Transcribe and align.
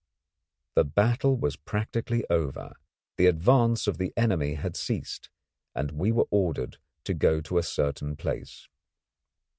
The 0.73 0.83
battle 0.83 1.37
was 1.37 1.57
practically 1.57 2.25
over. 2.27 2.73
The 3.17 3.27
advance 3.27 3.85
of 3.85 3.99
the 3.99 4.11
enemy 4.17 4.55
had 4.55 4.75
ceased, 4.75 5.29
and 5.75 5.91
we 5.91 6.11
were 6.11 6.25
ordered 6.31 6.79
to 7.03 7.13
go 7.13 7.39
to 7.41 7.59
a 7.59 7.63
certain 7.63 8.15
place. 8.15 8.67